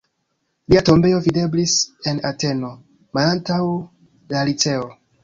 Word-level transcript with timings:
Lia 0.73 0.81
tombejo 0.87 1.19
videblis 1.25 1.75
en 2.11 2.21
Ateno, 2.31 2.71
malantaŭ 3.19 3.61
la 4.35 4.43
Liceo. 4.51 4.89